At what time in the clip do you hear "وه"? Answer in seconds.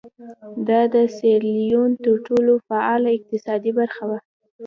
4.09-4.19